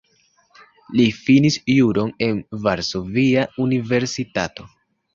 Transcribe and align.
Li 0.99 1.05
finis 1.17 1.59
juron 1.75 2.15
en 2.31 2.41
Varsovia 2.67 3.47
Universitato. 3.71 4.71